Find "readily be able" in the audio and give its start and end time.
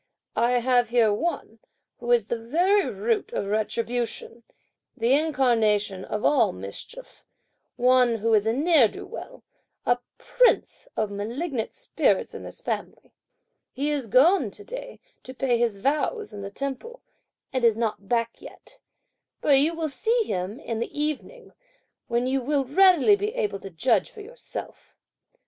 22.65-23.59